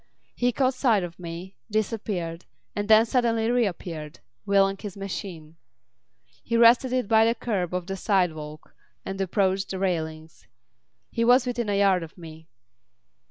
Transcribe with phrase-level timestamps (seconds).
[0.35, 5.57] He caught sight of me, disappeared, and then suddenly reappeared, wheeling his machine.
[6.41, 8.73] He rested it by the kerb of the sidewalk
[9.05, 10.47] and approached the railings.
[11.11, 12.47] He was within a yard of me.